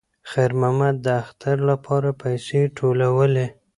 [0.31, 3.47] خیر محمد د اختر لپاره پیسې ټولولې.